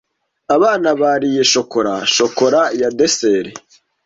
[0.55, 3.53] Abana bariye shokora shokora ya dessert.